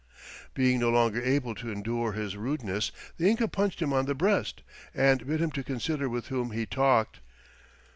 Being 0.55 0.79
no 0.79 0.89
longer 0.89 1.21
able 1.21 1.53
to 1.53 1.69
endure 1.69 2.13
his 2.13 2.35
rudeness, 2.35 2.91
the 3.17 3.29
Inca 3.29 3.47
punched 3.47 3.83
him 3.83 3.93
on 3.93 4.07
the 4.07 4.15
breast, 4.15 4.63
and 4.95 5.27
bid 5.27 5.39
him 5.39 5.51
to 5.51 5.63
consider 5.63 6.09
with 6.09 6.29
whom 6.29 6.49
he 6.53 6.65
talked. 6.65 7.19